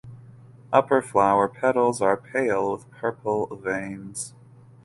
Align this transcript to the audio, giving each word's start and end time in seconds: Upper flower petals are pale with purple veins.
Upper 0.73 0.99
flower 1.03 1.47
petals 1.47 2.01
are 2.01 2.17
pale 2.17 2.71
with 2.71 2.89
purple 2.89 3.55
veins. 3.55 4.33